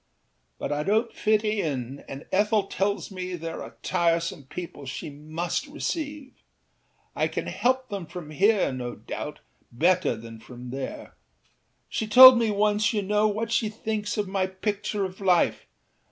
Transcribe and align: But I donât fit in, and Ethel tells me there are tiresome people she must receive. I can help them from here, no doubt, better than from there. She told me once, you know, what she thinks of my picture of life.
But 0.57 0.71
I 0.71 0.83
donât 0.83 1.13
fit 1.13 1.43
in, 1.43 2.03
and 2.09 2.25
Ethel 2.31 2.63
tells 2.63 3.11
me 3.11 3.35
there 3.35 3.61
are 3.61 3.77
tiresome 3.83 4.45
people 4.45 4.87
she 4.87 5.11
must 5.11 5.67
receive. 5.67 6.33
I 7.15 7.27
can 7.27 7.45
help 7.45 7.89
them 7.89 8.07
from 8.07 8.31
here, 8.31 8.71
no 8.71 8.95
doubt, 8.95 9.41
better 9.71 10.15
than 10.15 10.39
from 10.39 10.71
there. 10.71 11.13
She 11.87 12.07
told 12.07 12.39
me 12.39 12.49
once, 12.49 12.91
you 12.93 13.03
know, 13.03 13.27
what 13.27 13.51
she 13.51 13.69
thinks 13.69 14.17
of 14.17 14.27
my 14.27 14.47
picture 14.47 15.05
of 15.05 15.21
life. 15.21 15.67